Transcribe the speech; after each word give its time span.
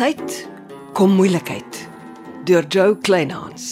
tyd 0.00 0.48
kom 0.96 1.10
moeilikheid 1.12 1.78
deur 2.48 2.64
Joe 2.72 2.94
Kleinhans. 3.04 3.64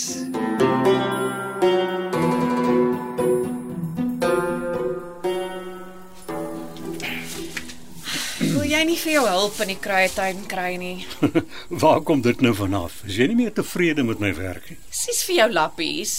Wil 8.42 8.66
jy 8.68 8.82
nie 8.90 8.98
vir 9.00 9.14
jou 9.14 9.22
hulp 9.24 9.56
in 9.64 9.72
die 9.72 9.78
kruietuin 9.80 10.44
kry 10.52 10.74
nie? 10.76 10.98
Waar 11.84 12.04
kom 12.04 12.20
dit 12.26 12.44
nou 12.44 12.52
vanaf? 12.58 13.00
Is 13.08 13.16
jy 13.22 13.30
nie 13.32 13.38
meer 13.46 13.56
tevrede 13.56 14.04
met 14.04 14.20
my 14.20 14.34
werk 14.36 14.68
nie? 14.68 14.76
Sis 14.92 15.24
vir 15.30 15.38
jou 15.38 15.48
lappies. 15.54 16.18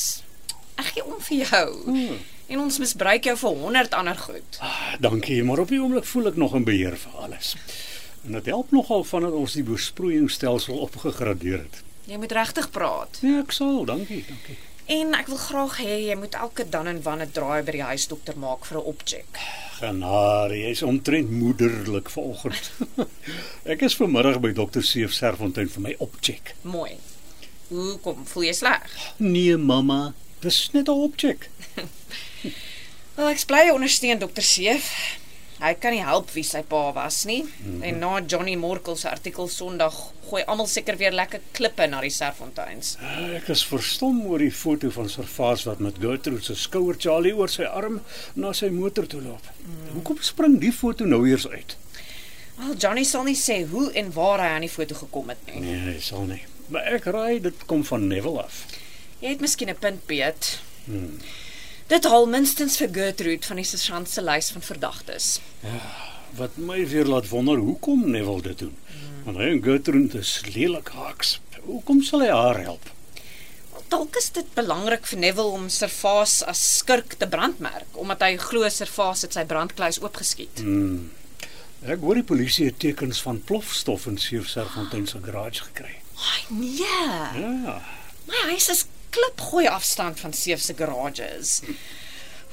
Ek 0.81 0.89
gee 0.95 1.05
om 1.05 1.21
vir 1.27 1.43
jou. 1.43 1.67
Hmm. 1.85 2.17
En 2.49 2.65
ons 2.65 2.81
misbruik 2.81 3.29
jou 3.29 3.37
vir 3.43 3.61
100 3.61 3.93
ander 4.01 4.17
goed. 4.25 4.57
Ah, 4.57 4.97
dankie, 5.05 5.43
maar 5.45 5.61
op 5.61 5.69
die 5.69 5.77
oomblik 5.77 6.09
voel 6.09 6.33
ek 6.33 6.41
nog 6.41 6.57
in 6.57 6.65
beheer 6.65 6.97
vir 6.97 7.25
alles. 7.27 7.53
En 8.25 8.31
dit 8.31 8.45
help 8.45 8.71
nogal 8.71 9.03
vandat 9.03 9.33
ons 9.33 9.53
die 9.53 9.63
besproeiingsstelsel 9.63 10.77
opgegradeer 10.77 11.63
het. 11.63 11.83
Jy 12.09 12.17
moet 12.17 12.31
regtig 12.31 12.69
praat. 12.73 13.19
Nee, 13.21 13.39
ek 13.43 13.53
sal, 13.55 13.85
dankie, 13.85 14.23
dankie. 14.27 14.57
En 14.89 15.13
ek 15.13 15.27
wil 15.29 15.37
graag 15.37 15.75
hê 15.83 15.95
jy 16.07 16.15
moet 16.17 16.33
elke 16.33 16.65
dan 16.65 16.87
en 16.89 17.01
wan 17.05 17.21
'n 17.21 17.29
draai 17.31 17.61
by 17.61 17.71
die 17.77 17.85
huisdokter 17.85 18.37
maak 18.37 18.65
vir 18.65 18.77
'n 18.77 18.89
opcheck. 18.91 19.37
Genade, 19.77 20.57
jy's 20.57 20.81
omtrent 20.81 21.29
moederlik 21.29 22.09
vanoggend. 22.09 22.71
ek 23.73 23.81
is 23.85 23.95
vanmiddag 23.95 24.39
by 24.41 24.51
dokter 24.51 24.83
Seef 24.83 25.13
Serfontein 25.13 25.69
vir 25.69 25.81
my 25.81 25.95
opcheck. 25.99 26.55
Mooi. 26.61 26.97
Hoe 27.67 27.99
kom 28.01 28.25
voel 28.25 28.43
jy 28.43 28.53
sleg? 28.53 28.97
Nee, 29.17 29.57
mamma, 29.57 30.13
dis 30.41 30.71
net 30.73 30.89
'n 30.89 31.05
opcheck. 31.05 31.49
Wel, 33.15 33.29
ek 33.29 33.45
bly 33.45 33.69
ondersteun 33.69 34.19
dokter 34.19 34.43
Seef. 34.43 34.89
Hy 35.59 35.73
kan 35.75 35.91
nie 35.91 36.03
help 36.03 36.29
wie 36.31 36.43
sy 36.47 36.61
pa 36.63 36.93
was 36.95 37.25
nie. 37.27 37.41
Mm 37.43 37.49
-hmm. 37.49 37.83
En 37.83 37.99
na 37.99 38.21
Johnny 38.25 38.55
Morkel 38.55 38.95
se 38.95 39.09
artikel 39.09 39.47
Sondag 39.47 39.93
gooi 40.29 40.43
almal 40.43 40.67
seker 40.67 40.97
weer 40.97 41.11
lekker 41.11 41.41
klippe 41.51 41.87
na 41.87 42.01
die 42.01 42.09
Serfonteins. 42.13 42.97
Ek 43.35 43.47
is 43.47 43.65
verstom 43.65 44.21
oor 44.25 44.39
die 44.39 44.51
foto 44.51 44.89
van 44.89 45.09
Servaas 45.09 45.63
wat 45.63 45.79
met 45.79 45.95
Gertrude 45.99 46.43
se 46.43 46.55
skouer 46.55 46.95
Charlie 46.97 47.35
oor 47.35 47.49
sy 47.49 47.63
arm 47.63 48.01
na 48.33 48.53
sy 48.53 48.69
motor 48.69 49.07
toe 49.07 49.21
loop. 49.21 49.51
Mm. 49.65 49.93
Hoekom 49.93 50.17
spring 50.21 50.59
die 50.61 50.71
foto 50.71 51.05
nou 51.05 51.27
eers 51.27 51.47
uit? 51.47 51.77
Wel, 52.59 52.75
Johnny 52.75 53.03
sal 53.03 53.23
nie 53.23 53.37
sê 53.39 53.61
hoe 53.67 53.91
en 53.91 54.13
waar 54.13 54.39
hy 54.43 54.47
aan 54.55 54.65
die 54.67 54.69
foto 54.71 54.95
gekom 54.95 55.29
het 55.29 55.45
nie. 55.45 55.61
Nee, 55.63 55.93
hy 55.93 55.99
sal 56.03 56.25
nie. 56.27 56.41
Maar 56.67 56.81
ek 56.95 57.05
raai 57.05 57.39
dit 57.41 57.65
kom 57.65 57.85
van 57.87 58.07
Neville 58.07 58.43
af. 58.43 58.65
Jy 59.19 59.29
het 59.29 59.41
miskien 59.41 59.69
'n 59.69 59.79
punt, 59.79 60.05
Piet. 60.05 60.59
Hmm. 60.85 61.19
Dit 61.89 62.05
haal 62.05 62.27
minstens 62.29 62.75
vir 62.77 62.91
Gertrude 62.93 63.47
van 63.49 63.57
die 63.57 63.65
sergeant 63.65 64.09
se 64.11 64.21
lys 64.21 64.51
van 64.53 64.61
verdagtes. 64.61 65.39
Ja, 65.65 65.79
wat 66.37 66.59
my 66.61 66.83
weer 66.87 67.07
laat 67.09 67.31
wonder 67.31 67.57
hoekom 67.57 68.03
Neville 68.13 68.43
dit 68.45 68.59
doen. 68.61 68.75
Hmm. 68.91 69.23
Want 69.25 69.39
hy 69.41 69.47
en 69.55 69.61
Gertrude 69.65 70.21
is 70.21 70.35
lelik 70.53 70.91
haaks. 70.93 71.39
Hoekom 71.65 72.03
sal 72.05 72.21
hy 72.21 72.29
haar 72.29 72.59
help? 72.61 72.91
Dalk 73.89 74.19
is 74.21 74.29
dit 74.35 74.51
belangrik 74.53 75.07
vir 75.09 75.21
Neville 75.23 75.55
om 75.57 75.65
Servaas 75.73 76.43
as 76.45 76.61
skurk 76.75 77.15
te 77.17 77.25
brandmerk 77.25 77.97
omdat 77.97 78.21
hy 78.21 78.35
glo 78.37 78.69
Servaas 78.69 79.25
het 79.25 79.33
sy 79.33 79.47
brandkluis 79.49 79.97
oopgeskiet. 80.03 80.61
Hmm. 80.61 81.09
Ek 81.89 82.05
hoor 82.05 82.21
die 82.21 82.27
polisie 82.27 82.69
het 82.69 82.77
tekens 82.85 83.23
van 83.25 83.41
plofstof 83.49 84.05
in 84.11 84.21
Seef 84.21 84.45
Serfontein 84.53 85.09
se 85.09 85.23
garage 85.25 85.65
gekry. 85.71 85.97
Ai 86.21 86.45
nee. 86.53 86.85
Ja. 87.41 87.79
My 88.29 88.45
huis 88.53 88.69
is 88.69 88.85
klipgooi 89.19 89.67
afstand 89.67 90.19
van 90.19 90.33
Seef 90.33 90.61
se 90.61 90.73
garages. 90.73 91.61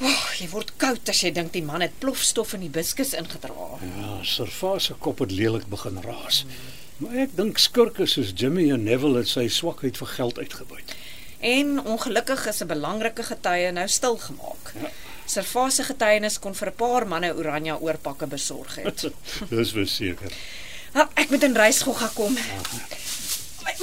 Oh, 0.01 0.25
jy 0.37 0.49
word 0.53 0.75
koud 0.77 1.09
as 1.09 1.23
jy 1.23 1.31
dink 1.33 1.55
die 1.55 1.65
man 1.65 1.81
het 1.81 1.95
plofstof 2.03 2.53
in 2.57 2.67
die 2.67 2.73
biskus 2.73 3.15
ingedra. 3.17 3.79
Ja, 3.97 4.19
Servaas 4.25 4.91
se 4.91 4.97
kop 5.01 5.23
het 5.25 5.33
lelik 5.33 5.67
begin 5.73 6.03
raas. 6.05 6.45
Maar 6.99 7.27
ek 7.27 7.37
dink 7.37 7.61
skurke 7.61 8.07
soos 8.09 8.33
Jimmy 8.37 8.69
en 8.73 8.85
Neville 8.85 9.23
het 9.23 9.31
sy 9.31 9.47
swakheid 9.53 9.97
vir 10.01 10.13
geld 10.17 10.39
uitgebuit. 10.39 10.95
En 11.41 11.81
ongelukkig 11.81 12.47
is 12.47 12.63
'n 12.63 12.69
belangrike 12.69 13.23
getuie 13.23 13.73
nou 13.73 13.89
stil 13.89 14.17
gemaak. 14.17 14.73
Ja. 14.81 14.91
Servaas 15.27 15.75
se 15.75 15.83
getuienis 15.83 16.39
kon 16.39 16.55
vir 16.55 16.69
'n 16.69 16.77
paar 16.77 17.07
manne 17.07 17.35
oranje 17.35 17.81
oorpakke 17.81 18.27
besorg 18.27 18.75
het. 18.75 19.11
Dis 19.51 19.73
verseker. 19.73 20.33
Nou, 20.93 21.07
ek 21.15 21.31
moet 21.31 21.43
in 21.43 21.57
reisgogga 21.57 22.11
kom. 22.15 22.37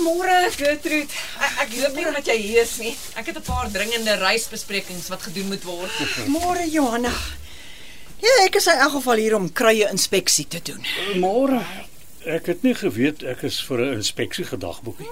Môre, 0.01 0.49
Gertrude. 0.57 1.11
Ek, 1.39 1.53
ek 1.65 1.73
hoop 1.77 1.95
nie 1.95 2.05
omdat 2.07 2.27
jy 2.27 2.37
hier 2.41 2.61
is 2.63 2.77
nie. 2.81 2.95
Ek 3.15 3.25
het 3.29 3.37
'n 3.37 3.45
paar 3.45 3.69
dringende 3.71 4.15
reisbesprekings 4.17 5.09
wat 5.09 5.21
gedoen 5.21 5.47
moet 5.47 5.63
word. 5.63 5.91
Môre, 6.35 6.65
Johanna. 6.69 7.13
Ja, 8.23 8.33
ek 8.45 8.55
is 8.55 8.67
in 8.67 8.79
elk 8.79 8.91
geval 8.97 9.17
hier 9.19 9.35
om 9.35 9.51
kruie 9.51 9.87
inspeksie 9.89 10.47
te 10.47 10.61
doen. 10.63 10.85
Môre. 11.19 11.61
Ek 12.25 12.45
het 12.47 12.63
nie 12.63 12.73
geweet 12.73 13.23
ek 13.23 13.43
is 13.43 13.59
vir 13.67 13.79
'n 13.79 13.93
inspeksie 13.99 14.45
gedagboek 14.45 14.99
nie. 14.99 15.09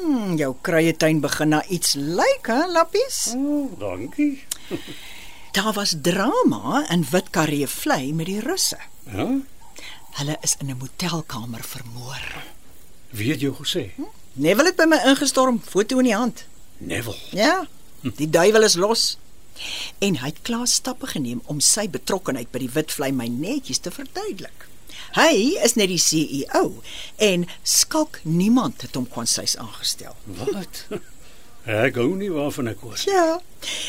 Hmm, 0.00 0.36
jou 0.36 0.54
kruietuin 0.62 1.20
begin 1.20 1.48
na 1.48 1.64
iets 1.68 1.94
lyk, 1.94 2.46
hè, 2.46 2.66
Lappies? 2.66 3.34
Oh, 3.34 3.78
dankie. 3.78 4.44
Daar 5.56 5.72
was 5.72 5.94
drama 6.00 6.84
in 6.90 7.06
Witkaree 7.10 7.66
vlei 7.66 8.12
met 8.12 8.26
die 8.26 8.40
russe. 8.40 8.78
Ja? 9.12 9.26
Hulle 10.16 10.36
is 10.42 10.56
in 10.60 10.70
'n 10.70 10.76
motelkamer 10.78 11.64
vermoor. 11.64 12.55
Wie 13.16 13.30
het 13.32 13.40
jou 13.40 13.54
gesê? 13.56 13.90
Hm? 13.96 14.10
Neville 14.32 14.68
het 14.68 14.76
by 14.76 14.84
my 14.90 14.98
ingestorm, 15.08 15.60
foto 15.64 15.98
in 16.02 16.10
die 16.10 16.16
hand. 16.16 16.44
Neville. 16.78 17.16
Ja. 17.32 17.64
Die 18.02 18.28
duiwel 18.30 18.66
is 18.68 18.76
los. 18.76 19.04
En 20.04 20.18
hy 20.20 20.28
het 20.28 20.42
klaar 20.44 20.66
stappe 20.68 21.08
geneem 21.08 21.40
om 21.48 21.62
sy 21.64 21.86
betrokkeheid 21.88 22.50
by 22.52 22.60
die 22.66 22.72
Witvlei 22.74 23.12
my 23.16 23.28
netjies 23.32 23.80
te 23.80 23.92
verduidelik. 23.94 24.66
Hy 25.16 25.56
is 25.64 25.76
net 25.80 25.88
die 25.88 26.00
CEO 26.02 26.82
en 27.24 27.46
skalk 27.64 28.18
niemand 28.28 28.84
het 28.84 28.98
hom 28.98 29.06
kwansies 29.08 29.56
aangestel. 29.56 30.16
Wat? 30.42 30.82
Ek 31.66 31.96
gou 31.96 32.12
nie 32.14 32.28
waarvan 32.30 32.68
ek 32.70 32.84
hoor. 32.84 33.00
Ja. 33.08 33.38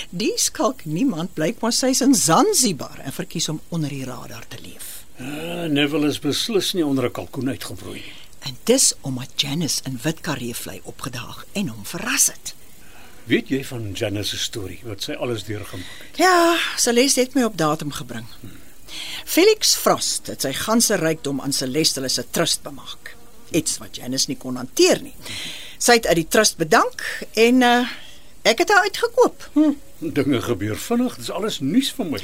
Die 0.10 0.32
skalk 0.42 0.86
niemand 0.90 1.36
blyk 1.38 1.60
kwansies 1.60 2.02
in 2.02 2.16
Zanzibar 2.18 3.04
en 3.04 3.14
verkies 3.14 3.52
om 3.54 3.60
onder 3.70 3.92
die 3.94 4.08
radar 4.08 4.48
te 4.50 4.58
leef. 4.64 5.04
Uh, 5.20 5.68
Neville 5.70 6.10
is 6.10 6.18
beslis 6.24 6.72
nie 6.74 6.86
onder 6.86 7.06
'n 7.06 7.14
kalkoen 7.14 7.54
uitgebroei 7.54 8.02
nie. 8.02 8.27
En 8.48 8.58
dis 8.64 8.94
omdat 9.02 9.32
Janice 9.36 9.82
in 9.84 10.00
Witkaree 10.04 10.56
vlei 10.56 10.80
opgedaag 10.84 11.46
en 11.52 11.68
hom 11.68 11.86
verras 11.86 12.30
het. 12.32 12.54
Weet 13.28 13.50
jy 13.52 13.60
van 13.68 13.92
Janice 13.92 14.38
se 14.38 14.40
storie 14.40 14.80
wat 14.88 15.04
sy 15.04 15.18
alles 15.20 15.44
deurgemaak 15.44 16.06
het? 16.06 16.22
Ja, 16.22 16.56
Celeste 16.80 17.26
het 17.26 17.36
my 17.36 17.44
op 17.44 17.58
datum 17.60 17.92
gebring. 17.92 18.30
Hmm. 18.40 18.56
Felix 19.28 19.76
Frost 19.76 20.32
het 20.32 20.46
sy 20.48 20.54
ganse 20.56 20.96
rykdom 20.96 21.42
aan 21.44 21.52
Celeste 21.52 22.08
se 22.08 22.24
trust 22.32 22.64
bemaak. 22.64 23.16
Iets 23.52 23.82
wat 23.84 24.00
Janice 24.00 24.32
nie 24.32 24.40
kon 24.40 24.56
hanteer 24.56 25.04
nie. 25.04 25.16
Sy 25.78 26.00
het 26.00 26.08
uit 26.08 26.22
die 26.22 26.30
trust 26.32 26.56
bedank 26.58 27.04
en 27.36 27.62
uh, 27.68 27.84
ek 28.48 28.64
het 28.64 28.72
haar 28.74 28.88
uitgekoop. 28.88 29.50
Hm. 29.54 29.76
Dinge 30.00 30.42
gebeur 30.46 30.78
vinnig, 30.78 31.16
dis 31.18 31.32
alles 31.34 31.60
nuus 31.60 31.90
vir 31.98 32.06
my. 32.06 32.20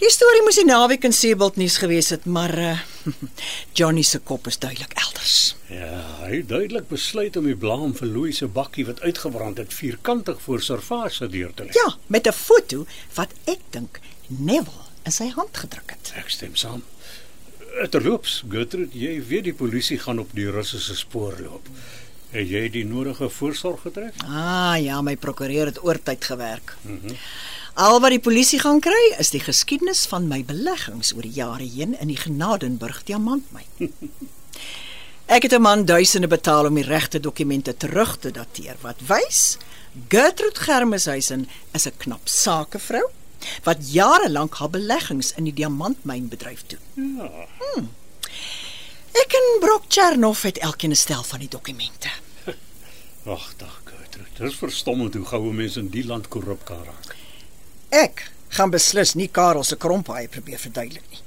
Die 0.00 0.10
storie 0.10 0.40
moes 0.46 0.56
die 0.56 0.64
naweek 0.64 1.04
in 1.04 1.12
Seebald 1.12 1.58
nuus 1.60 1.76
gewees 1.82 2.08
het, 2.14 2.24
maar 2.24 2.54
uh, 2.58 2.78
Johnny 3.76 4.02
se 4.02 4.18
kop 4.24 4.48
is 4.48 4.58
duidelik 4.58 4.94
elders. 4.96 5.56
Ja, 5.68 6.00
hy 6.22 6.40
het 6.40 6.48
duidelik 6.48 6.88
besluit 6.88 7.36
om 7.36 7.46
die 7.46 7.56
blaam 7.56 7.92
vir 7.98 8.08
Louis 8.08 8.40
se 8.40 8.48
bakkie 8.48 8.86
wat 8.88 9.02
uitgebrand 9.04 9.60
het 9.60 9.74
vierkantig 9.76 10.40
voor 10.46 10.64
Servaas 10.64 11.20
se 11.20 11.28
deur 11.28 11.52
te 11.54 11.68
lê. 11.68 11.76
Ja, 11.76 11.92
met 12.06 12.26
'n 12.26 12.32
foto 12.32 12.86
wat 13.14 13.36
ek 13.44 13.60
dink 13.70 14.00
Neville 14.26 14.88
in 15.04 15.12
sy 15.12 15.28
hand 15.36 15.56
gedruk 15.56 15.90
het. 15.90 16.12
Ek 16.16 16.30
stem 16.30 16.56
saam. 16.56 16.82
Terloops, 17.90 18.42
Gertrude, 18.48 18.98
jy 18.98 19.20
weet 19.28 19.44
die 19.44 19.54
polisie 19.54 19.98
gaan 19.98 20.18
op 20.18 20.32
die 20.34 20.50
Russiese 20.50 20.96
spoor 20.96 21.36
loop. 21.40 21.68
Het 22.30 22.48
jy 22.48 22.68
die 22.70 22.84
nodige 22.86 23.28
voorsorg 23.28 23.80
getref? 23.80 24.14
Ah 24.26 24.76
ja, 24.78 25.00
my 25.02 25.16
prokureur 25.16 25.66
het 25.66 25.82
oortyd 25.84 26.24
gewerk. 26.24 26.76
Mhm. 26.82 27.06
Mm 27.06 27.16
Al 27.80 28.00
wat 28.02 28.10
die 28.10 28.20
polisie 28.20 28.58
gaan 28.58 28.80
kry, 28.82 29.14
is 29.22 29.30
die 29.30 29.40
geskiedenis 29.40 30.02
van 30.10 30.26
my 30.28 30.42
beleggings 30.44 31.14
oor 31.14 31.22
die 31.22 31.36
jare 31.38 31.64
heen 31.64 31.94
in 32.00 32.10
die 32.10 32.18
Genadenburg 32.18 33.04
diamantmyn. 33.06 33.64
Ek 35.36 35.46
het 35.46 35.54
'n 35.54 35.62
man 35.62 35.84
duisende 35.84 36.26
betaal 36.26 36.66
om 36.66 36.74
die 36.74 36.84
regte 36.84 37.20
dokumente 37.20 37.76
terug 37.76 38.18
te 38.18 38.30
dateer 38.30 38.76
wat 38.82 38.98
wys 39.06 39.56
Gertrude 40.08 40.60
Germeshuisen 40.60 41.48
is 41.72 41.86
'n 41.86 41.96
knap 41.96 42.28
sakevrou 42.28 43.06
wat 43.62 43.92
jare 43.92 44.30
lank 44.30 44.54
haar 44.54 44.70
beleggings 44.70 45.32
in 45.36 45.44
die 45.44 45.54
diamantmynbedryf 45.54 46.66
doen. 46.66 47.16
Ja. 47.16 47.30
Hmm. 47.58 47.88
Ek 49.12 49.32
en 49.34 49.60
Brock 49.60 49.84
Chernoff 49.88 50.42
het 50.42 50.58
elkeen 50.58 50.90
'n 50.90 50.96
stel 50.96 51.22
van 51.22 51.38
die 51.38 51.48
dokumente. 51.48 52.10
Wag, 53.28 53.54
dag 53.56 53.80
Gertrude. 53.84 54.28
Dit 54.38 54.50
is 54.50 54.58
verstommend 54.58 55.14
hoe 55.14 55.24
gou 55.24 55.52
mense 55.52 55.78
in 55.80 55.88
die 55.88 56.04
land 56.06 56.28
korrup 56.28 56.64
kan 56.64 56.84
raak. 56.84 57.16
Ek 57.88 58.30
gaan 58.48 58.70
beslis 58.70 59.14
nie 59.14 59.28
Karel 59.28 59.64
se 59.64 59.76
krompaai 59.76 60.28
probeer 60.28 60.58
verduidelik 60.58 61.04
nie. 61.10 61.20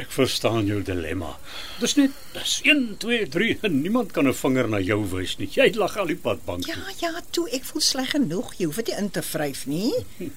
Ek 0.00 0.10
verstaan 0.12 0.66
jou 0.66 0.82
dilemma. 0.82 1.38
Dis 1.80 1.96
net 1.96 2.10
dis 2.32 2.60
1 2.64 2.96
2 2.98 3.28
3 3.28 3.58
en 3.62 3.80
niemand 3.80 4.12
kan 4.12 4.28
'n 4.28 4.34
vinger 4.34 4.68
na 4.68 4.80
jou 4.80 5.00
wys 5.10 5.36
nie. 5.38 5.48
Jy 5.48 5.74
lag 5.74 5.96
al 5.96 6.06
die 6.06 6.16
pad 6.16 6.44
bank. 6.44 6.66
Ja, 6.66 6.76
ja, 6.98 7.20
toe 7.30 7.48
ek 7.50 7.64
voel 7.64 7.82
sleg 7.82 8.10
genoeg. 8.10 8.54
Jy 8.56 8.64
hoef 8.64 8.76
dit 8.76 8.88
in 8.88 9.10
te 9.10 9.22
vryf 9.22 9.66
nie. 9.66 9.92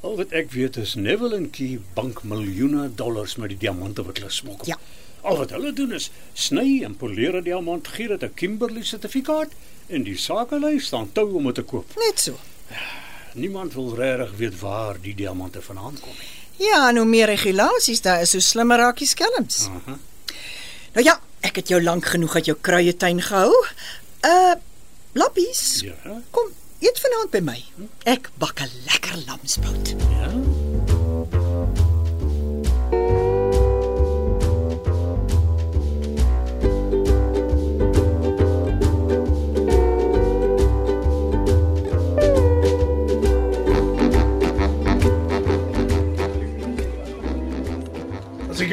Al 0.00 0.16
wat 0.16 0.32
ek 0.32 0.52
weet 0.52 0.76
is 0.76 0.94
Neville 0.94 1.36
en 1.36 1.50
Key 1.50 1.80
bank 1.94 2.22
miljoene 2.22 2.94
dollars 2.94 3.36
met 3.36 3.48
die 3.48 3.58
diamante 3.58 4.04
wat 4.06 4.18
hulle 4.18 4.30
smokkel. 4.30 4.68
Ja. 4.68 4.76
Al 5.22 5.36
wat 5.36 5.50
hulle 5.50 5.72
doen 5.72 5.92
is 5.92 6.10
sny 6.32 6.82
en 6.84 6.96
poleer 6.96 7.36
'n 7.36 7.44
diamant, 7.44 7.88
gee 7.88 8.08
dit 8.08 8.22
'n 8.22 8.34
Kimberley 8.34 8.82
sertifikaat 8.82 9.50
en 9.86 10.02
die 10.02 10.16
sakelei 10.16 10.80
staan 10.80 11.12
tou 11.12 11.34
om 11.34 11.44
dit 11.44 11.54
te 11.54 11.62
koop. 11.62 11.86
Net 11.96 12.20
so. 12.20 12.38
Niemand 13.34 13.74
wil 13.74 13.94
regtig 13.94 14.36
weet 14.36 14.60
waar 14.60 15.00
die 15.00 15.14
diamante 15.14 15.62
vandaan 15.62 15.96
kom 16.00 16.12
nie. 16.18 16.66
Ja, 16.66 16.88
en 16.88 16.96
hoe 16.96 17.06
meer 17.06 17.26
regulasies 17.26 18.00
daar 18.00 18.20
is, 18.20 18.32
hoe 18.32 18.40
slimmer 18.40 18.78
raak 18.78 18.98
die 18.98 19.06
skelms. 19.06 19.66
Aha. 19.66 19.98
Nou 20.92 21.04
ja, 21.06 21.20
ek 21.40 21.56
het 21.56 21.68
jou 21.68 21.82
lank 21.82 22.06
genoeg 22.06 22.34
uit 22.34 22.44
jou 22.44 22.56
kruietuin 22.60 23.22
gehou. 23.22 23.52
Uh 24.26 24.54
lappies. 25.12 25.80
Ja. 25.80 26.22
Kom, 26.30 26.50
eet 26.78 27.00
vanaand 27.00 27.30
by 27.30 27.40
my. 27.42 27.64
Ek 28.04 28.30
bak 28.38 28.60
'n 28.60 28.70
lekker 28.86 29.22
lamsbout. 29.26 29.94
Ja. 29.98 30.67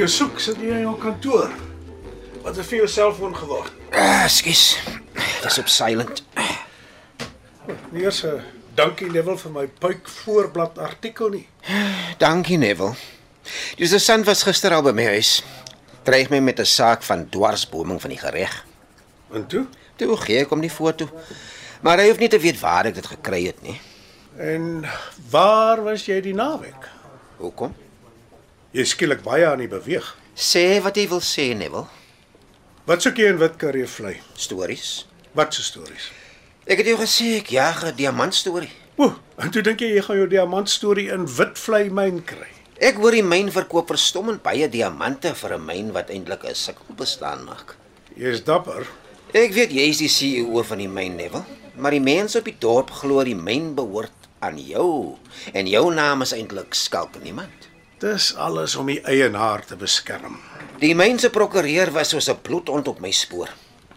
Jou 0.06 0.14
soek, 0.14 0.42
sit 0.42 0.60
jy 0.62 0.70
in 0.76 0.84
jou 0.86 0.94
kantoor. 1.02 1.54
Wat 2.44 2.58
het 2.60 2.68
vir 2.70 2.84
jou 2.84 2.90
selfoon 2.92 3.34
geword? 3.36 3.74
Ah, 3.96 4.28
Skus. 4.30 4.76
Dis 5.42 5.58
op 5.62 5.70
silent. 5.72 6.22
Nie 7.92 8.04
eers 8.04 8.24
'n 8.24 8.42
dankie 8.76 9.10
Neville 9.10 9.38
vir 9.38 9.52
my 9.52 9.68
puik 9.68 10.08
voorblad 10.08 10.78
artikel 10.78 11.30
nie. 11.30 11.48
Dankie, 12.18 12.58
Neville. 12.58 12.94
Die 13.78 13.88
sergeant 13.88 14.26
was 14.26 14.44
gister 14.44 14.74
al 14.74 14.84
by 14.84 14.92
my 14.92 15.06
huis. 15.06 15.44
Dreig 16.04 16.30
my 16.30 16.40
met 16.40 16.60
'n 16.60 16.66
saak 16.66 17.04
van 17.04 17.30
dwarsboming 17.30 18.02
van 18.02 18.10
die 18.10 18.20
gereg. 18.20 18.66
En 19.34 19.48
toe? 19.48 19.66
Toe 19.96 20.18
gee 20.18 20.40
ek 20.40 20.50
hom 20.50 20.62
die 20.62 20.70
foto. 20.70 21.10
Maar 21.82 21.98
hy 21.98 22.08
hoef 22.08 22.20
nie 22.20 22.30
te 22.30 22.40
weet 22.40 22.60
waar 22.60 22.86
ek 22.86 22.94
dit 22.96 23.06
gekry 23.06 23.46
het 23.46 23.62
nie. 23.62 23.82
En 24.38 24.86
waar 25.30 25.84
was 25.84 26.06
jy 26.06 26.22
die 26.22 26.34
naweek? 26.34 26.90
Hoekom? 27.38 27.76
Jy 28.76 28.84
skielik 28.84 29.22
baie 29.24 29.46
aan 29.48 29.62
die 29.64 29.70
beweeg. 29.72 30.04
Sê 30.36 30.82
wat 30.84 30.98
jy 31.00 31.06
wil 31.08 31.22
sê, 31.24 31.46
Neville. 31.56 31.86
Wat 32.84 33.06
soek 33.06 33.22
jy 33.22 33.30
in 33.32 33.38
Witkaree 33.40 33.88
vlei? 33.88 34.18
Stories. 34.36 35.06
Wat 35.32 35.56
se 35.56 35.64
stories? 35.64 36.10
Ek 36.68 36.82
het 36.82 36.90
jou 36.92 36.98
gesê 37.00 37.38
ek 37.38 37.54
jag 37.56 37.86
'n 37.86 37.96
diamantstorie. 37.96 38.74
O, 38.98 39.16
en 39.40 39.52
toe 39.52 39.62
dink 39.62 39.80
jy 39.80 39.96
jy 39.96 40.02
gaan 40.02 40.18
jou 40.18 40.28
diamant 40.28 40.70
storie 40.70 41.08
in 41.08 41.24
Witvlei 41.26 41.90
myn 41.90 42.20
kry. 42.26 42.52
Ek 42.82 42.96
hoor 42.96 43.12
die 43.12 43.24
myn 43.24 43.50
verkoop 43.52 43.88
verstommend 43.88 44.44
baie 44.44 44.68
diamante 44.68 45.34
vir 45.34 45.54
'n 45.54 45.66
myn 45.66 45.94
wat 45.94 46.10
eintlik 46.10 46.44
'n 46.44 46.56
sukkel 46.56 46.96
bestaan 46.98 47.46
maak. 47.46 47.78
Jy 48.18 48.28
is 48.28 48.44
dapper. 48.44 48.86
Ek 49.34 49.54
weet 49.54 49.72
jy 49.72 49.88
is 49.88 49.98
die 49.98 50.10
CEO 50.10 50.64
van 50.64 50.78
die 50.78 50.90
myn, 50.90 51.16
Neville, 51.16 51.46
maar 51.78 51.92
die 51.92 52.02
mense 52.02 52.40
op 52.40 52.46
die 52.46 52.60
dorp 52.60 52.92
glo 52.92 53.24
die 53.24 53.36
myn 53.36 53.74
behoort 53.74 54.12
aan 54.40 54.58
jou 54.58 55.18
en 55.54 55.66
jou 55.66 55.94
naam 55.94 56.22
is 56.22 56.34
eintlik 56.34 56.74
skalk 56.74 57.24
niemand. 57.24 57.75
Dis 58.00 58.34
alles 58.36 58.74
om 58.76 58.90
die 58.92 59.00
eienaar 59.08 59.62
te 59.64 59.78
beskerm. 59.80 60.36
Die 60.82 60.92
myn 61.00 61.16
se 61.20 61.30
prokureur 61.32 61.94
was 61.96 62.10
soos 62.12 62.28
'n 62.30 62.42
bloedhond 62.42 62.88
op 62.88 63.00
my 63.00 63.12
spoor. 63.12 63.48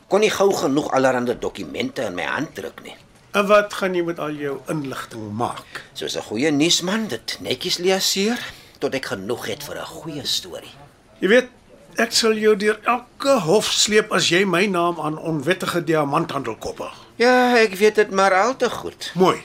Kon 0.09 0.21
nie 0.21 0.31
gou 0.31 0.53
genoeg 0.55 0.93
allerlei 0.93 1.39
dokumente 1.39 2.03
in 2.03 2.15
my 2.15 2.23
hand 2.23 2.55
druk 2.55 2.83
nie. 2.83 2.95
En 3.33 3.47
wat 3.47 3.75
gaan 3.75 3.95
jy 3.95 4.03
met 4.03 4.19
al 4.19 4.31
jou 4.31 4.61
inligting 4.69 5.33
maak? 5.33 5.83
Soos 5.95 6.17
'n 6.17 6.23
goeie 6.23 6.51
nuusman 6.51 7.09
dit 7.09 7.39
netjies 7.41 7.79
liaseer 7.79 8.39
tot 8.79 8.95
ek 8.95 9.07
genoeg 9.07 9.47
het 9.47 9.63
vir 9.63 9.77
'n 9.79 9.85
goeie 9.85 10.27
storie. 10.27 10.75
Jy 11.19 11.29
weet, 11.29 11.49
ek 11.97 12.13
sal 12.13 12.33
jou 12.33 12.57
deur 12.57 12.79
elke 12.85 13.41
hof 13.41 13.65
sleep 13.65 14.13
as 14.13 14.29
jy 14.29 14.45
my 14.45 14.67
naam 14.67 15.01
aan 15.01 15.19
onwettige 15.19 15.85
diamanthandel 15.85 16.57
koppel. 16.57 16.91
Ja, 17.17 17.57
ek 17.57 17.75
weet 17.75 17.95
dit 17.95 18.11
maar 18.11 18.35
al 18.35 18.57
te 18.57 18.71
goed. 18.71 19.11
Mooi. 19.15 19.43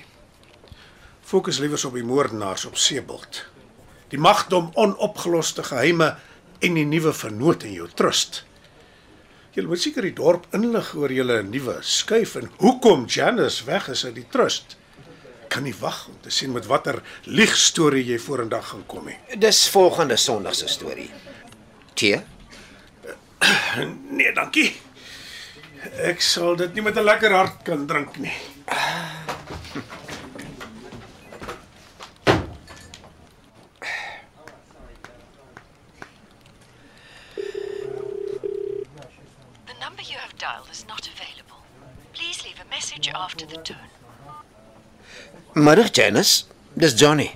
Fokus 1.22 1.58
liewer 1.58 1.86
op 1.86 1.94
die 1.94 2.04
moordenaars 2.04 2.66
op 2.66 2.78
Seebult. 2.78 3.53
Die 4.14 4.22
magdom 4.22 4.70
onopgeloste 4.78 5.64
geheime 5.66 6.12
en 6.62 6.76
die 6.78 6.86
nuwe 6.86 7.16
vernoot 7.18 7.64
in 7.66 7.74
jou 7.74 7.88
trust. 7.98 8.44
Jy 9.58 9.66
moet 9.66 9.82
seker 9.82 10.06
die 10.06 10.14
dorp 10.14 10.46
inlig 10.54 10.92
oor 10.98 11.10
julle 11.14 11.40
nuwe 11.48 11.80
skuif 11.82 12.36
en 12.38 12.52
hoekom 12.62 13.08
Janice 13.10 13.66
weg 13.66 13.90
is 13.90 14.06
uit 14.06 14.14
die 14.20 14.28
trust. 14.30 14.78
Kan 15.50 15.66
nie 15.66 15.74
wag 15.80 16.04
om 16.12 16.20
te 16.22 16.30
sien 16.34 16.54
met 16.54 16.70
watter 16.70 17.02
liegstorie 17.26 18.06
jy 18.06 18.20
vorendag 18.22 18.70
gaan 18.70 18.86
kom 18.90 19.10
nie. 19.10 19.18
Dis 19.34 19.66
volgende 19.74 20.18
Sondag 20.18 20.62
se 20.62 20.70
storie. 20.70 21.10
Tee? 21.98 22.22
Nee, 24.14 24.30
dankie. 24.38 24.70
Ek 26.06 26.22
sal 26.22 26.54
dit 26.56 26.76
nie 26.78 26.84
met 26.86 26.98
'n 26.98 27.04
lekker 27.04 27.34
hart 27.34 27.64
kan 27.66 27.88
drink 27.90 28.22
nie. 28.22 28.34
Middag 45.54 45.92
Janice, 45.94 46.48
dis 46.74 46.96
Johnny. 46.98 47.28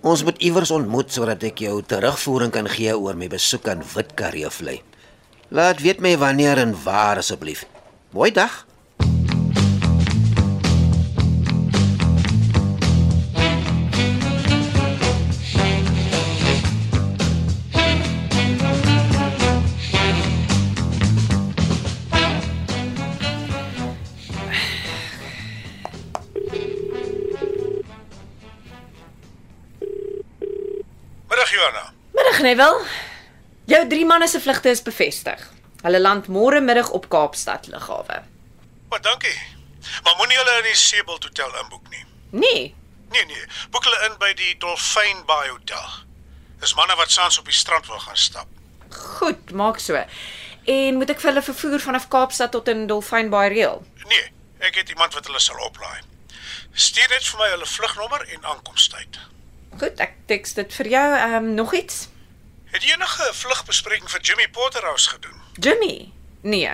Ons 0.00 0.22
moet 0.24 0.38
iewers 0.40 0.70
ontmoet 0.72 1.10
sodat 1.12 1.42
ek 1.44 1.58
jou 1.60 1.74
terugvoering 1.84 2.48
kan 2.48 2.64
gee 2.64 2.94
oor 2.96 3.12
my 3.12 3.26
besoek 3.28 3.68
aan 3.68 3.82
Witkaree 3.84 4.48
vlei. 4.48 4.78
Laat 5.52 5.82
weet 5.84 6.00
my 6.00 6.14
wanneer 6.16 6.62
en 6.62 6.72
waar 6.86 7.20
asseblief. 7.20 7.66
Mooi 8.16 8.30
dag. 8.32 8.62
Johanna. 31.52 31.92
Middag 32.16 32.40
Neville. 32.44 32.84
Jou 33.70 33.82
drie 33.88 34.04
manne 34.08 34.28
se 34.28 34.40
vlugte 34.40 34.72
is 34.72 34.82
bevestig. 34.82 35.40
Hulle 35.82 36.00
land 36.00 36.28
môre 36.32 36.60
middag 36.60 36.90
op 36.96 37.08
Kaapstad 37.12 37.66
lughawe. 37.72 38.22
Wat 38.92 39.02
dankie. 39.02 39.38
Maar 40.04 40.14
moenie 40.18 40.38
hulle 40.38 40.58
in 40.62 40.70
die 40.70 40.78
Seebult 40.78 41.24
Hotel 41.24 41.50
inboek 41.64 41.88
nie. 41.90 42.04
Nee, 42.30 42.74
Nee 43.12 43.24
nee, 43.28 43.44
boek 43.70 43.84
hulle 43.84 43.98
in 44.06 44.14
by 44.20 44.30
die 44.32 44.54
Dolphin 44.58 45.18
Bay 45.28 45.50
Hotel. 45.50 45.88
Dis 46.62 46.72
manne 46.78 46.94
wat 46.96 47.10
saans 47.12 47.36
op 47.38 47.48
die 47.50 47.56
strand 47.56 47.86
wil 47.90 48.00
gaan 48.00 48.16
stap. 48.16 48.48
goed, 48.92 49.50
maak 49.52 49.78
so. 49.80 49.96
En 50.64 50.96
moet 51.00 51.10
ek 51.10 51.20
vir 51.20 51.30
hulle 51.30 51.42
vervoer 51.44 51.80
vanaf 51.80 52.08
Kaapstad 52.12 52.52
tot 52.56 52.68
in 52.72 52.86
Dolphin 52.86 53.28
Bay 53.32 53.50
reël? 53.52 53.82
Nee, 54.08 54.24
ek 54.64 54.80
het 54.80 54.88
iemand 54.94 55.14
wat 55.16 55.28
hulle 55.28 55.40
sal 55.40 55.60
oplaai. 55.66 56.00
Stuur 56.72 57.08
net 57.12 57.24
vir 57.28 57.40
my 57.40 57.48
hulle 57.54 57.68
vlugnommer 57.68 58.24
en 58.36 58.48
aankomstyd. 58.54 59.20
Goed, 59.78 60.00
ek 60.00 60.12
teks 60.30 60.54
dit 60.58 60.74
vir 60.80 60.88
jou. 60.92 61.06
Ehm 61.18 61.34
um, 61.44 61.54
nog 61.54 61.74
iets? 61.74 62.08
Het 62.72 62.82
jy 62.86 62.94
enige 62.96 63.28
vlugbespreking 63.36 64.08
vir 64.10 64.20
Jimmy 64.24 64.48
Potterhouse 64.48 65.10
gedoen? 65.10 65.40
Jimmy? 65.60 66.12
Nee. 66.42 66.70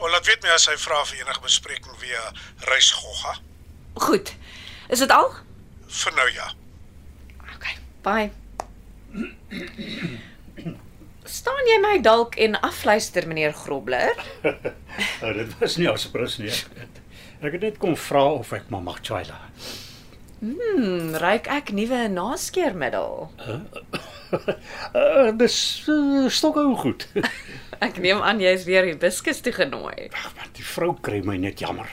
O, 0.00 0.08
laat 0.10 0.26
weet 0.26 0.42
my 0.42 0.50
as 0.54 0.66
hy 0.66 0.76
vra 0.80 1.02
vir 1.06 1.20
enige 1.24 1.40
bespreking 1.44 1.96
via 2.00 2.22
Reisgogga. 2.70 3.36
Goed. 3.94 4.32
Is 4.88 4.98
dit 5.04 5.10
al? 5.14 5.30
Vir 5.88 6.16
nou 6.16 6.28
ja. 6.34 6.48
Okay. 7.54 7.76
Bye. 8.02 8.30
Staan 11.24 11.68
jy 11.70 11.78
my 11.80 11.94
dalk 12.04 12.36
en 12.36 12.56
afluister 12.60 13.26
meneer 13.28 13.52
Grobler? 13.56 14.12
Nou, 15.22 15.32
dit 15.40 15.54
was 15.60 15.76
nie 15.80 15.88
asprus 15.88 16.36
nie. 16.42 16.50
Ek, 17.44 17.52
het- 17.52 17.60
net 17.62 17.78
kom 17.80 17.96
vra 17.96 18.24
of 18.40 18.52
ek 18.56 18.68
maar 18.72 18.82
mag 18.84 19.00
chwaila. 19.04 19.38
Hmm, 20.44 21.14
ryk 21.22 21.46
ek 21.48 21.70
nuwe 21.72 22.02
naskeermiddel. 22.12 23.30
Uh, 23.48 25.30
dis 25.40 25.56
uh, 25.88 26.26
stokhou 26.28 26.74
goed. 26.76 27.06
Ek 27.84 27.96
neem 28.02 28.20
aan 28.20 28.42
jy 28.42 28.52
is 28.58 28.66
weer 28.68 28.84
hibiscus 28.88 29.40
toe 29.44 29.54
genooi. 29.56 30.10
Maar 30.12 30.50
die 30.56 30.66
vrou 30.66 30.92
kry 31.04 31.22
my 31.24 31.38
net 31.40 31.62
jammer. 31.64 31.88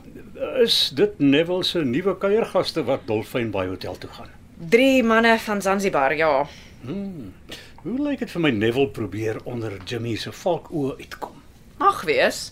Is 0.64 0.90
dit 0.98 1.20
Neville 1.22 1.62
se 1.66 1.84
nuwe 1.86 2.16
kuiergaste 2.18 2.82
wat 2.88 3.06
Dolphin 3.06 3.52
Bay 3.54 3.70
Hotel 3.70 3.94
toe 4.02 4.10
gaan? 4.16 4.32
Drie 4.72 5.02
manne 5.06 5.36
van 5.38 5.62
Zanzibar, 5.62 6.14
ja. 6.18 6.32
Hoe 7.82 7.98
lyk 8.02 8.24
dit 8.24 8.34
vir 8.34 8.42
my 8.42 8.50
Neville 8.56 8.90
probeer 8.94 9.38
onder 9.46 9.78
Jimmy 9.86 10.16
se 10.18 10.34
valkoë 10.34 10.96
uitkom? 10.98 11.38
Mag 11.78 12.02
wees. 12.10 12.48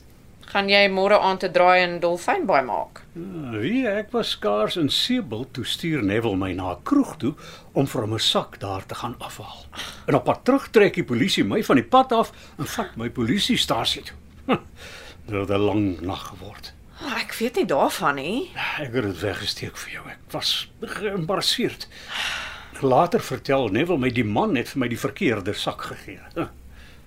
Gaan 0.50 0.66
jy 0.68 0.88
môre 0.90 1.14
aand 1.22 1.44
'n 1.46 1.52
draai 1.54 1.82
in 1.84 2.00
Dolfynbaai 2.02 2.62
maak? 2.66 3.02
Ah, 3.16 3.52
Wie 3.60 3.86
ek 3.86 4.10
was 4.12 4.30
skaars 4.30 4.76
in 4.76 4.88
Sebel 4.90 5.44
toe 5.52 5.64
stuur 5.64 6.02
Neville 6.02 6.36
my 6.36 6.52
na 6.54 6.72
'n 6.72 6.82
kroeg 6.82 7.16
toe 7.18 7.34
om 7.72 7.86
vir 7.86 8.00
hom 8.02 8.14
'n 8.14 8.18
sak 8.18 8.58
daar 8.58 8.84
te 8.86 8.94
gaan 8.94 9.14
afhaal. 9.20 9.64
En 10.08 10.14
op 10.14 10.24
pad 10.24 10.44
terug 10.44 10.68
trek 10.70 10.94
die 10.94 11.04
polisie 11.04 11.44
my 11.44 11.62
van 11.62 11.76
die 11.76 11.84
pad 11.84 12.12
af 12.12 12.32
en 12.58 12.66
vat 12.66 12.96
my 12.96 13.08
polisiestasie 13.10 14.02
toe. 14.02 14.16
Dit 15.26 15.34
het 15.40 15.50
'n 15.50 15.58
lang 15.66 16.00
nag 16.00 16.26
geword. 16.34 16.72
Oh, 17.02 17.16
ek 17.20 17.32
weet 17.38 17.56
nie 17.56 17.66
daarvan 17.66 18.14
nie. 18.14 18.50
Ek 18.78 18.92
het 18.92 19.02
dit 19.04 19.20
weggesteek 19.20 19.76
vir 19.76 19.92
jou. 19.92 20.08
Ek 20.08 20.18
was 20.32 20.68
geïmbarasseerd. 20.82 21.86
Later 22.82 23.20
vertel 23.20 23.68
Neville 23.68 23.98
my 23.98 24.10
die 24.10 24.24
man 24.24 24.56
het 24.56 24.68
vir 24.68 24.78
my 24.80 24.88
die 24.88 24.98
verkeerde 24.98 25.52
sak 25.54 25.82
gegee. 25.82 26.20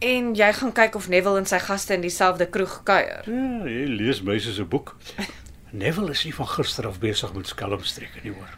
En 0.03 0.33
jy 0.36 0.50
gaan 0.53 0.74
kyk 0.75 0.98
of 1.00 1.07
Neville 1.07 1.39
en 1.39 1.45
sy 1.48 1.60
gaste 1.63 1.95
in 1.95 2.01
dieselfde 2.03 2.50
kroeg 2.51 2.81
kuier. 2.88 3.24
Ja, 3.29 3.63
jy 3.69 3.86
lees 3.88 4.19
soos 4.43 4.60
'n 4.60 4.67
boek. 4.67 4.95
Neville 5.72 6.12
is 6.12 6.24
nie 6.25 6.36
van 6.36 6.48
gister 6.48 6.88
af 6.88 7.00
besig 7.00 7.33
met 7.33 7.48
skelmstreke 7.48 8.19
nie 8.24 8.33
hoor. 8.33 8.57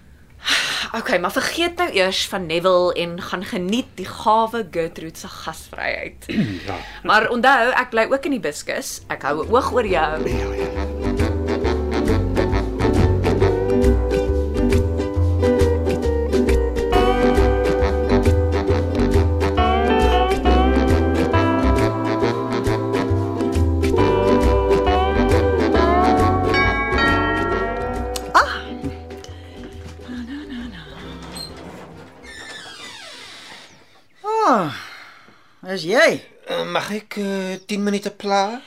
Okay, 0.94 1.18
maar 1.20 1.32
vergeet 1.32 1.78
nou 1.78 1.90
eers 1.92 2.28
van 2.28 2.46
Neville 2.46 2.94
en 2.94 3.22
gaan 3.22 3.46
geniet 3.46 3.88
die 3.96 4.06
gawe 4.06 4.68
Gertrude 4.72 5.18
se 5.18 5.28
gasvryheid. 5.28 6.26
Ja. 6.68 6.76
maar 7.04 7.30
onthou, 7.30 7.72
ek 7.72 7.90
bly 7.90 8.08
ook 8.10 8.26
in 8.26 8.32
die 8.32 8.40
buskus. 8.40 9.02
Ek 9.08 9.22
hou 9.22 9.46
'n 9.46 9.50
oog 9.52 9.72
oor 9.74 9.86
jou. 9.88 10.14
Ah, 10.26 10.95
jy? 35.86 36.08
Uh, 36.50 36.64
mag 36.70 36.90
ek 36.94 37.18
uh, 37.22 37.56
10 37.70 37.84
minute 37.86 38.12
pla? 38.20 38.62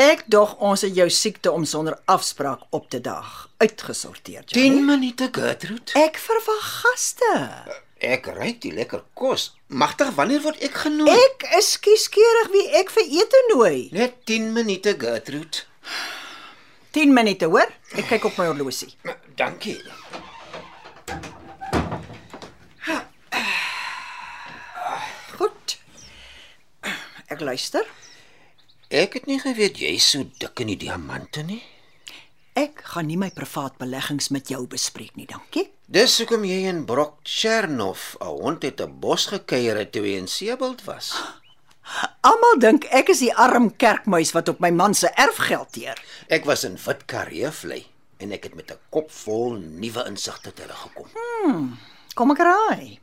Ek 0.00 0.24
dog 0.26 0.56
ons 0.58 0.82
het 0.82 0.96
jou 0.96 1.06
siekte 1.12 1.52
om 1.54 1.62
sonder 1.68 1.94
afspraak 2.10 2.64
op 2.74 2.88
te 2.90 2.98
daag 3.00 3.44
uitgesorteer. 3.62 4.42
Johnny. 4.48 4.80
10 4.80 4.84
minute, 4.88 5.28
Gertrude. 5.32 5.94
Ek 6.00 6.18
verwag 6.18 6.64
gaste. 6.80 7.34
Ek 8.04 8.26
ry 8.34 8.50
die 8.60 8.72
lekker 8.74 9.04
kos. 9.16 9.52
Magtig, 9.70 10.10
wanneer 10.18 10.42
word 10.44 10.60
ek 10.66 10.82
genooi? 10.82 11.14
Ek 11.14 11.46
is 11.60 11.76
kieskeurig 11.80 12.50
wie 12.52 12.66
ek 12.80 12.90
vir 12.96 13.06
ete 13.22 13.44
nooi. 13.52 13.76
Net 13.94 14.18
10 14.28 14.50
minute, 14.56 14.96
Gertrude. 14.98 15.62
10 16.94 17.14
minute, 17.14 17.46
hoor? 17.50 17.70
Ek 17.94 18.10
kyk 18.10 18.28
op 18.28 18.36
my 18.38 18.50
horlosie. 18.50 18.92
Dankie. 19.38 19.78
Ek 27.34 27.40
luister. 27.42 27.82
Ek 28.94 29.16
het 29.18 29.24
nie 29.26 29.40
geweet 29.42 29.80
jy's 29.82 30.04
so 30.12 30.22
dik 30.38 30.60
in 30.62 30.68
die 30.70 30.76
diamante 30.84 31.42
nie. 31.42 31.58
Ek 32.54 32.78
gaan 32.92 33.08
nie 33.10 33.16
my 33.18 33.32
privaat 33.34 33.74
beleggings 33.80 34.28
met 34.30 34.52
jou 34.52 34.60
bespreek 34.70 35.16
nie, 35.18 35.26
dankie. 35.26 35.64
Dis 35.90 36.14
hoekom 36.22 36.44
jy 36.46 36.60
in 36.70 36.84
Brock 36.86 37.16
Chernoff 37.26 38.14
'n 38.20 38.38
hond 38.38 38.62
het 38.62 38.80
'n 38.80 39.00
bos 39.02 39.26
gekuier 39.34 39.74
het 39.82 39.90
toe 39.90 40.06
jy 40.06 40.14
in 40.22 40.28
Sebald 40.28 40.84
was. 40.84 41.10
Almal 42.22 42.58
dink 42.60 42.84
ek 42.84 43.08
is 43.08 43.18
die 43.18 43.34
arm 43.34 43.74
kerkmuis 43.76 44.30
wat 44.32 44.48
op 44.48 44.60
my 44.60 44.70
man 44.70 44.94
se 44.94 45.10
erfgeld 45.18 45.72
teer. 45.72 45.98
Ek 46.28 46.44
was 46.44 46.62
in 46.62 46.78
Wit 46.86 47.04
Kareevlei 47.06 47.84
en 48.18 48.30
ek 48.30 48.44
het 48.44 48.54
met 48.54 48.70
'n 48.70 48.78
kop 48.90 49.10
vol 49.10 49.58
nuwe 49.58 50.06
insigte 50.06 50.52
teruggekom. 50.52 51.10
Kom 52.14 52.30
ek 52.30 52.38
raai. 52.38 53.00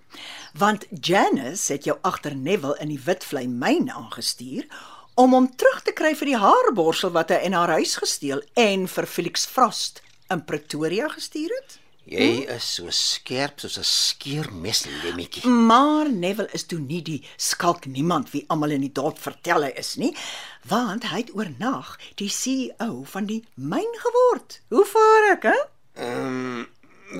Want 0.51 0.85
Janice 0.89 1.73
het 1.73 1.85
jou 1.87 1.97
agter 2.01 2.35
Neville 2.35 2.77
in 2.79 2.89
die 2.91 2.99
Witvlei 2.99 3.47
myn 3.47 3.87
aangestuur 3.91 4.67
om 5.15 5.31
hom 5.35 5.47
terug 5.55 5.81
te 5.85 5.93
kry 5.95 6.11
vir 6.17 6.33
die 6.33 6.39
haarborsel 6.39 7.13
wat 7.15 7.31
hy 7.31 7.39
in 7.47 7.55
haar 7.55 7.71
huis 7.77 7.95
gesteel 8.01 8.43
en 8.59 8.87
vir 8.91 9.07
Felix 9.07 9.45
Frost 9.47 10.01
in 10.31 10.43
Pretoria 10.47 11.07
gestuur 11.11 11.51
het. 11.55 11.77
Jy 12.11 12.47
is 12.49 12.65
so 12.75 12.89
skerp 12.91 13.61
soos 13.61 13.77
'n 13.77 13.87
skeermes 13.87 14.85
lemmetjie. 15.03 15.47
Maar 15.47 16.11
Neville 16.11 16.49
is 16.51 16.65
toe 16.65 16.79
nie 16.79 17.01
die 17.01 17.23
skalk 17.37 17.85
niemand 17.85 18.31
wie 18.31 18.43
almal 18.47 18.71
in 18.71 18.81
die 18.81 18.91
dorp 18.91 19.19
vertel 19.19 19.63
hy 19.63 19.71
is 19.77 19.95
nie, 19.95 20.15
want 20.67 21.03
hy 21.03 21.17
het 21.17 21.35
oornag 21.35 21.97
die 22.15 22.29
CEO 22.29 23.03
van 23.03 23.25
die 23.25 23.43
myn 23.55 23.93
geword. 24.03 24.61
Hoe 24.69 24.85
vaar 24.85 25.31
ek, 25.31 25.43
hè? 25.43 25.59
Ehm, 25.95 26.59
um, 26.59 26.67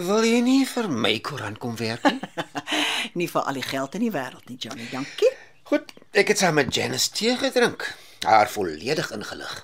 wil 0.07 0.23
jy 0.23 0.41
nie 0.41 0.65
vir 0.65 0.89
my 0.89 1.19
koerant 1.19 1.59
kom 1.59 1.75
werk 1.75 2.03
nie? 2.03 2.19
Nie 3.19 3.29
vir 3.31 3.41
al 3.41 3.59
die 3.59 3.65
geld 3.65 3.97
in 3.97 4.05
die 4.05 4.13
wêreld 4.13 4.47
nie, 4.49 4.57
Johnny, 4.61 4.87
dankie. 4.91 5.31
Goed, 5.71 5.91
ek 6.17 6.33
het 6.33 6.41
saam 6.41 6.57
met 6.59 6.73
Janice 6.75 7.11
tee 7.15 7.35
gedrink. 7.39 7.85
Haar 8.27 8.49
volledig 8.51 9.11
ingelig. 9.15 9.61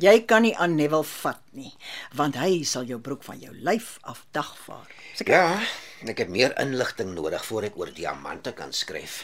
Jy 0.00 0.22
kan 0.24 0.46
nie 0.46 0.54
aan 0.56 0.78
Neville 0.78 1.04
vat 1.04 1.42
nie, 1.52 1.74
want 2.16 2.38
hy 2.40 2.62
sal 2.64 2.86
jou 2.88 2.96
broek 3.04 3.20
van 3.26 3.42
jou 3.42 3.52
lyf 3.52 3.98
af 4.08 4.22
dagvaar. 4.32 4.88
Seker. 5.18 5.34
Ja, 5.34 6.08
ek 6.08 6.22
het 6.24 6.32
meer 6.32 6.54
inligting 6.62 7.12
nodig 7.12 7.44
voor 7.44 7.68
ek 7.68 7.76
oor 7.76 7.92
diamante 7.92 8.54
kan 8.56 8.72
skryf. 8.72 9.20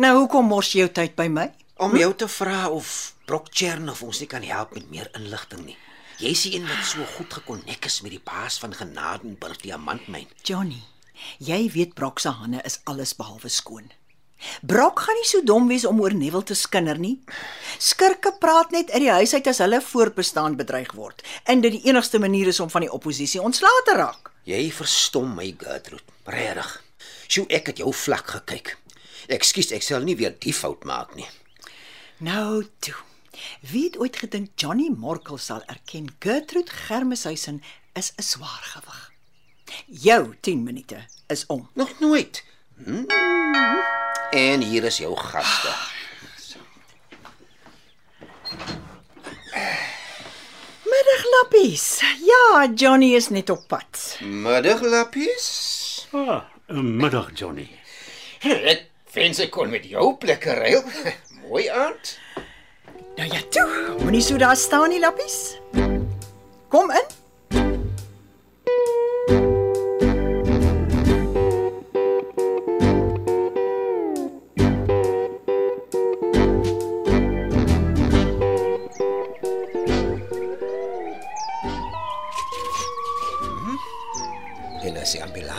Nou 0.00 0.14
hoekom 0.22 0.48
mors 0.48 0.72
jy 0.72 0.86
jou 0.86 0.94
tyd 0.96 1.12
by 1.18 1.28
my? 1.28 1.50
Om 1.84 1.98
jou 2.00 2.08
te 2.16 2.28
vra 2.28 2.70
of 2.72 2.88
Brock 3.28 3.50
Chernoff 3.52 4.00
ons 4.06 4.22
nie 4.22 4.30
kan 4.32 4.44
help 4.48 4.72
met 4.78 4.88
meer 4.88 5.10
inligting 5.18 5.66
nie. 5.66 5.76
Jy 6.24 6.32
is 6.32 6.46
die 6.46 6.54
een 6.56 6.64
wat 6.64 6.84
so 6.88 7.04
goed 7.18 7.36
gekonnek 7.36 7.84
is 7.84 8.00
met 8.00 8.14
die 8.16 8.22
baas 8.24 8.56
van 8.62 8.72
Genadenburg 8.72 9.60
Diamantmyn. 9.60 10.30
Johnny, 10.40 10.80
jy 11.38 11.70
weet 11.72 11.94
Brock 11.94 12.18
se 12.18 12.28
hande 12.28 12.60
is 12.64 12.80
alles 12.84 13.14
behalwe 13.16 13.48
skoon. 13.48 13.90
Brock 14.62 15.00
gaan 15.00 15.16
nie 15.16 15.26
so 15.26 15.40
dom 15.44 15.68
wees 15.68 15.84
om 15.88 16.00
oor 16.00 16.14
Neville 16.14 16.44
te 16.44 16.54
skinder 16.54 16.98
nie. 17.00 17.16
Skurke 17.78 18.34
praat 18.40 18.70
net 18.74 18.90
uit 18.92 19.02
die 19.06 19.12
huis 19.12 19.32
uit 19.34 19.48
as 19.48 19.62
hulle 19.64 19.80
voortbestaan 19.80 20.58
bedreig 20.60 20.92
word 20.96 21.24
en 21.44 21.64
dit 21.64 21.78
die 21.78 21.86
enigste 21.88 22.20
manier 22.22 22.52
is 22.52 22.60
om 22.60 22.70
van 22.72 22.84
die 22.84 22.92
oppositie 22.92 23.42
ontslae 23.42 23.84
te 23.88 23.96
raak. 23.96 24.30
Jy 24.46 24.68
verstom 24.70 25.32
my, 25.34 25.48
Gertrude. 25.58 26.04
Regtig. 26.30 26.68
Sjoe, 27.26 27.46
ek 27.50 27.72
het 27.72 27.82
jou 27.82 27.90
vlak 27.94 28.36
gekyk. 28.36 28.76
Ekskuus, 29.32 29.72
ek 29.74 29.82
sal 29.82 30.04
nie 30.06 30.14
weer 30.18 30.36
die 30.38 30.54
fout 30.54 30.84
maak 30.86 31.16
nie. 31.18 31.26
Nou 32.22 32.62
toe. 32.84 32.94
Wie 33.60 33.88
het 33.88 33.98
ooit 34.00 34.16
gedink 34.16 34.54
Johnny 34.56 34.88
Morkel 34.94 35.38
sal 35.38 35.64
erken 35.66 36.08
Gertrude 36.20 36.72
Germeshuisen 36.86 37.62
is 37.94 38.12
'n 38.16 38.22
swaar 38.22 38.64
gewig. 38.72 39.15
Jou 39.86 40.34
10 40.40 40.62
minute 40.62 40.96
is 41.26 41.46
om. 41.46 41.68
Nog 41.74 41.98
nooit. 42.00 42.44
Hm? 42.84 43.04
En 44.30 44.60
hier 44.62 44.84
is 44.84 44.98
jou 44.98 45.16
gaste. 45.16 45.74
Middagklappies. 50.84 52.00
Ja, 52.22 52.68
Johnny 52.74 53.14
is 53.14 53.28
net 53.28 53.50
op 53.50 53.64
pad. 53.68 54.18
Middaglapies. 54.20 55.46
Ah, 56.12 56.42
'n 56.68 56.96
middag 56.96 57.30
Johnny. 57.34 57.68
Ek 58.42 58.86
wens 59.14 59.38
ek 59.38 59.50
kon 59.50 59.70
met 59.70 59.84
jou 59.84 60.14
plekke 60.16 60.54
ruil. 60.54 60.82
Mooi 61.48 61.68
aand. 61.68 62.18
Nou 63.16 63.28
ja, 63.32 63.40
toe. 63.50 63.96
Moenie 64.02 64.22
so 64.22 64.36
daar 64.36 64.56
staan 64.56 64.88
nie, 64.88 65.00
lappies. 65.00 65.56
Kom 66.68 66.90
in. 66.90 67.15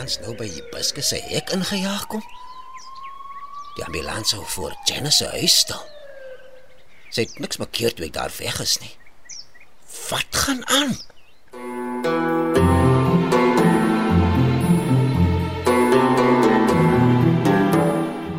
Ambulans 0.08 0.22
nou 0.24 0.32
by 0.38 0.46
die 0.48 0.62
buske 0.72 1.02
se 1.04 1.18
hek 1.28 1.50
ingejaag 1.52 2.06
kom, 2.08 2.22
die 3.76 3.84
ambulans 3.84 4.30
sou 4.32 4.40
voor 4.54 4.72
Janice 4.88 5.18
se 5.18 5.26
huis 5.36 5.56
staan. 5.66 5.84
Sy 7.12 7.26
het 7.26 7.34
niks 7.42 7.60
makeer 7.60 7.92
toe 7.92 8.06
ek 8.06 8.14
daar 8.16 8.32
weg 8.38 8.56
is 8.64 8.78
nie. 8.80 8.94
Wat 10.08 10.32
gaan 10.32 10.62
aan? 10.72 10.96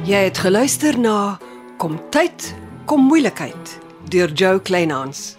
Jy 0.10 0.24
het 0.26 0.42
geluister 0.42 0.98
na 0.98 1.38
Kom 1.78 2.00
tyd, 2.10 2.56
kom 2.90 3.06
moeilikheid 3.06 3.78
deur 4.10 4.34
Jo 4.34 4.58
Kleinhans. 4.60 5.38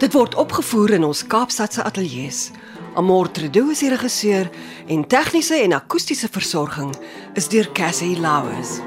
Dit 0.00 0.16
word 0.16 0.34
opgevoer 0.40 0.96
in 0.96 1.04
ons 1.04 1.26
Kaapstadse 1.26 1.84
ateljee 1.84 2.32
se. 2.32 2.56
Amor 2.98 3.30
Tredo 3.30 3.68
is 3.70 3.78
die 3.78 3.92
regisseur 3.92 4.48
en 4.90 5.04
tegniese 5.06 5.60
en 5.62 5.76
akoestiese 5.76 6.26
versorging 6.34 6.90
is 7.38 7.46
deur 7.52 7.70
Cassie 7.70 8.18
Louws. 8.18 8.80